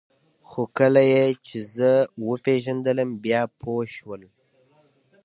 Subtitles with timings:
[0.49, 1.91] خو کله یې چې زه
[2.29, 4.21] وپېژندلم بیا پوه شول